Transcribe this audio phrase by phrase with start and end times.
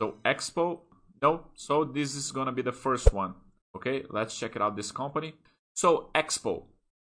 [0.00, 0.80] So Expo,
[1.22, 1.46] no.
[1.54, 3.34] So this is gonna be the first one.
[3.76, 4.76] Okay, let's check it out.
[4.76, 5.34] This company.
[5.74, 6.64] So Expo,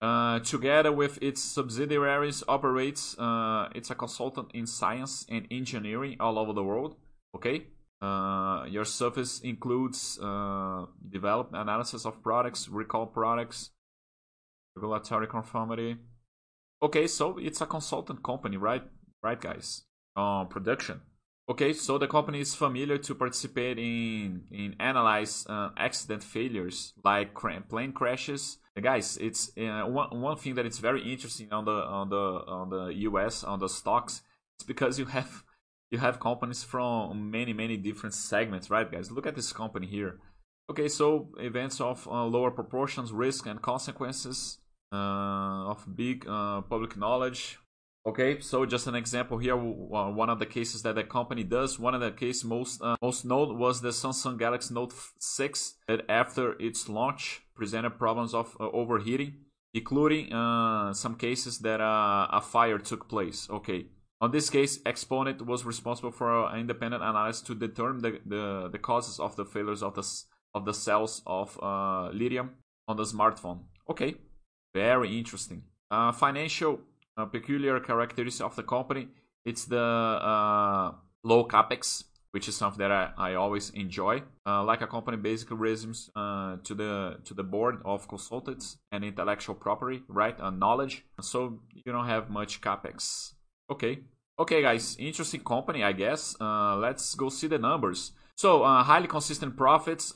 [0.00, 3.18] uh, together with its subsidiaries, operates.
[3.18, 6.96] Uh, it's a consultant in science and engineering all over the world.
[7.34, 7.66] Okay,
[8.00, 13.70] uh, your service includes uh, development analysis of products, recall products,
[14.76, 15.96] regulatory conformity.
[16.82, 18.82] Okay, so it's a consultant company, right?
[19.22, 19.84] Right, guys.
[20.14, 21.00] Uh, production.
[21.46, 27.34] Okay, so the company is familiar to participate in in analyze uh, accident failures like
[27.34, 28.58] plane crashes.
[28.80, 32.70] Guys, it's uh, one one thing that it's very interesting on the on the on
[32.70, 33.44] the U.S.
[33.44, 34.22] on the stocks.
[34.56, 35.44] It's because you have
[35.90, 39.10] you have companies from many many different segments, right, guys?
[39.10, 40.20] Look at this company here.
[40.70, 44.58] Okay, so events of uh, lower proportions, risk, and consequences
[44.92, 47.58] uh, of big uh, public knowledge.
[48.06, 49.56] Okay, so just an example here.
[49.56, 53.24] One of the cases that the company does, one of the case most uh, most
[53.24, 58.68] known was the Samsung Galaxy Note 6 that after its launch presented problems of uh,
[58.72, 59.36] overheating,
[59.72, 63.48] including uh, some cases that uh, a fire took place.
[63.48, 63.86] Okay,
[64.20, 68.78] on this case, Exponent was responsible for an independent analysis to determine the, the, the
[68.78, 70.06] causes of the failures of the
[70.54, 72.50] of the cells of uh, lithium
[72.86, 73.60] on the smartphone.
[73.88, 74.14] Okay,
[74.74, 75.62] very interesting.
[75.90, 76.80] Uh, financial
[77.16, 79.08] uh, peculiar characteristic of the company
[79.44, 84.22] it's the uh, low capex, which is something that I, I always enjoy.
[84.46, 89.04] Uh, like a company basically resumes uh, to the to the board of consultants and
[89.04, 90.36] intellectual property, right?
[90.38, 91.04] And knowledge.
[91.20, 93.34] So you don't have much capex.
[93.70, 94.00] Okay,
[94.38, 96.36] okay, guys, interesting company, I guess.
[96.40, 98.12] Uh, let's go see the numbers.
[98.36, 100.12] So uh, highly consistent profits.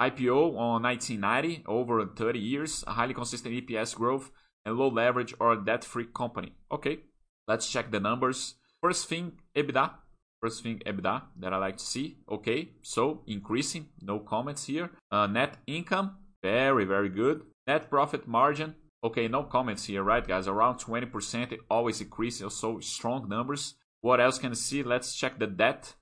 [0.00, 4.30] IPO on 1990, over 30 years, highly consistent EPS growth,
[4.64, 6.52] and low leverage or debt-free company.
[6.70, 7.00] Okay,
[7.46, 8.54] let's check the numbers.
[8.82, 9.92] First thing, EBITDA.
[10.40, 12.18] First thing, EBITDA that I like to see.
[12.30, 14.90] Okay, so increasing, no comments here.
[15.10, 17.42] Uh, net income, very, very good.
[17.66, 20.46] Net profit margin, okay, no comments here, right, guys?
[20.46, 23.74] Around 20%, it always increases, so strong numbers.
[24.00, 24.82] What else can you see?
[24.82, 25.94] Let's check the debt.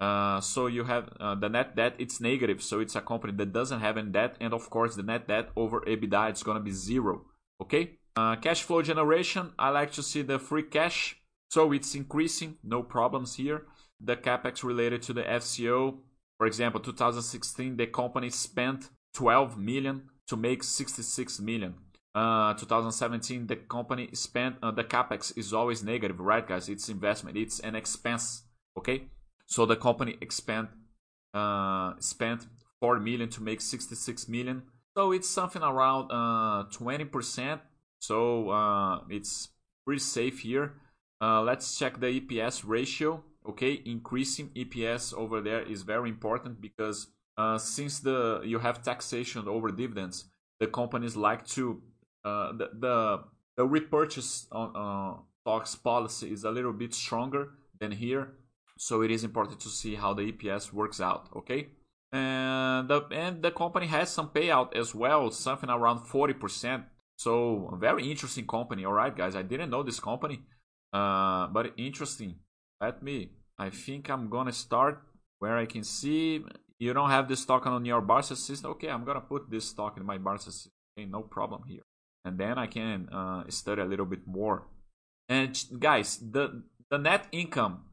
[0.00, 3.52] Uh, so you have uh, the net debt it's negative so it's a company that
[3.52, 6.62] doesn't have any debt and of course the net debt over ebitda it's going to
[6.62, 7.24] be zero
[7.60, 11.16] okay uh, cash flow generation i like to see the free cash
[11.50, 13.66] so it's increasing no problems here
[14.00, 15.98] the capex related to the fco
[16.38, 21.74] for example 2016 the company spent 12 million to make 66 million
[22.14, 27.36] uh, 2017 the company spent uh, the capex is always negative right guys it's investment
[27.36, 28.42] it's an expense
[28.76, 29.04] okay
[29.46, 30.68] so the company expand
[31.34, 32.46] uh, spent
[32.80, 34.62] 4 million to make 66 million.
[34.96, 37.60] So it's something around uh, 20%.
[38.02, 39.48] So uh, it's
[39.84, 40.74] pretty safe here.
[41.20, 43.22] Uh, let's check the EPS ratio.
[43.48, 49.48] Okay, increasing EPS over there is very important because uh, since the you have taxation
[49.48, 50.24] over dividends,
[50.60, 51.82] the companies like to
[52.24, 53.24] uh, the, the
[53.56, 58.32] the repurchase on stocks policy is a little bit stronger than here
[58.82, 61.68] so it is important to see how the EPS works out, okay?
[62.12, 66.84] And the, and the company has some payout as well, something around 40%.
[67.22, 69.36] So very interesting company, all right, guys.
[69.36, 70.40] I didn't know this company,
[70.92, 72.34] uh, but interesting.
[72.80, 75.02] Let me, I think I'm gonna start
[75.38, 76.44] where I can see
[76.80, 78.72] you don't have this stock on your Barca system.
[78.72, 80.72] Okay, I'm gonna put this stock in my Barca system.
[80.98, 81.82] Okay, no problem here.
[82.24, 84.66] And then I can uh, study a little bit more.
[85.28, 87.84] And guys, the the net income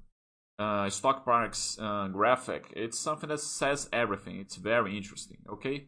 [0.57, 2.73] uh, stock price uh, graphic.
[2.75, 4.39] It's something that says everything.
[4.39, 5.37] It's very interesting.
[5.47, 5.85] Okay,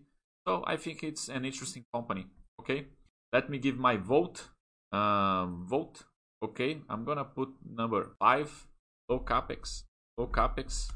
[0.47, 2.27] so I think it's an interesting company.
[2.59, 2.85] Okay,
[3.33, 4.49] let me give my vote.
[4.91, 6.03] Uh, vote.
[6.43, 8.67] Okay, I'm gonna put number five.
[9.09, 9.83] Low capex.
[10.17, 10.91] Low capex.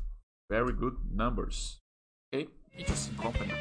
[0.49, 1.79] Very good numbers.
[2.33, 2.47] Okay,
[2.77, 3.53] interesting company.